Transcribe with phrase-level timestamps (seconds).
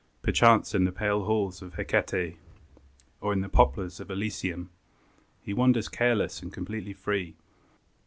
[0.23, 2.39] Perchance in the pale halls of Hecate,
[3.19, 4.71] Or in the poplars of Elysium,
[5.43, 7.35] He wanders careless and completely free.